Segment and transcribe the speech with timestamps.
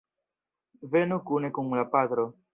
[0.95, 2.29] Venu kune kun la patro.